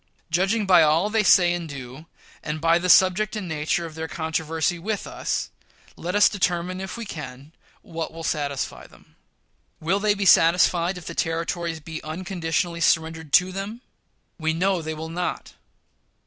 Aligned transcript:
Judging 0.31 0.65
by 0.65 0.81
all 0.81 1.11
they 1.11 1.21
say 1.21 1.53
and 1.53 1.69
do, 1.69 2.07
and 2.41 2.59
by 2.59 2.79
the 2.79 2.89
subject 2.89 3.35
and 3.35 3.47
nature 3.47 3.85
of 3.85 3.93
their 3.93 4.07
controversy 4.07 4.79
with 4.79 5.05
us, 5.05 5.51
let 5.95 6.15
us 6.15 6.27
determine, 6.27 6.81
if 6.81 6.97
we 6.97 7.05
can, 7.05 7.51
what 7.83 8.11
will 8.11 8.23
satisfy 8.23 8.87
them. 8.87 9.15
Will 9.79 9.99
they 9.99 10.15
be 10.15 10.25
satisfied 10.25 10.97
if 10.97 11.05
the 11.05 11.13
Territories 11.13 11.79
be 11.79 12.03
unconditionally 12.03 12.81
surrendered 12.81 13.31
to 13.33 13.51
them? 13.51 13.81
We 14.39 14.53
know 14.53 14.81
they 14.81 14.95
will 14.95 15.07
not. 15.07 15.53